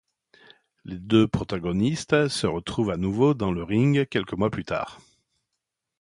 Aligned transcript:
Les 0.83 0.97
deux 0.97 1.27
protagonistes 1.27 2.27
se 2.27 2.47
retrouvent 2.47 2.89
à 2.89 2.97
nouveau 2.97 3.35
dans 3.35 3.51
le 3.51 3.61
ring 3.61 4.09
quelques 4.09 4.33
mois 4.33 4.49
plus 4.49 4.65
tard. 4.65 4.99